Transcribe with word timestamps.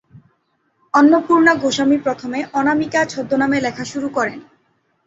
অন্নপূর্ণা 0.93 1.53
গোস্বামী 1.55 1.97
প্রথমে 1.97 2.39
"অনামিকা" 2.53 3.01
ছদ্মনামে 3.05 3.57
লেখা 3.61 3.85
শুরু 3.85 4.07
করেন। 4.09 4.39